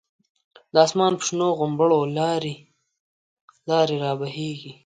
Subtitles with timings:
[0.73, 2.55] د آسمان په شنو غومبرو، لاری
[3.69, 4.73] لاری رابهیږی